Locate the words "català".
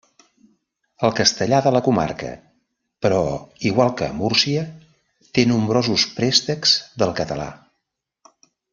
7.23-7.51